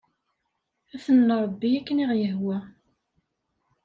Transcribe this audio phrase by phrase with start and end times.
[0.93, 2.57] Ad ten-nṛebbi akken i ɣ-yehwa.